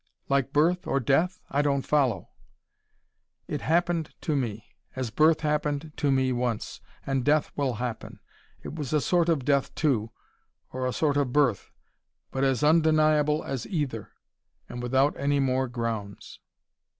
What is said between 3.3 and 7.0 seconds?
"It happened to me: as birth happened to me once